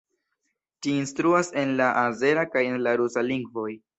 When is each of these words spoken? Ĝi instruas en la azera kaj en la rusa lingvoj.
Ĝi 0.85 0.93
instruas 1.01 1.51
en 1.65 1.75
la 1.83 1.91
azera 2.05 2.47
kaj 2.57 2.65
en 2.73 2.81
la 2.87 2.97
rusa 3.03 3.27
lingvoj. 3.31 3.71